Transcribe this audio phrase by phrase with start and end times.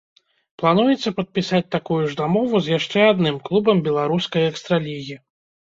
[0.61, 5.15] Плануецца падпісаць такую ж дамову з яшчэ адным клубам беларускай экстра-лігі.